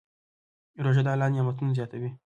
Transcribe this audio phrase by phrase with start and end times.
[0.85, 2.09] روژه د الله نعمتونه زیاتوي.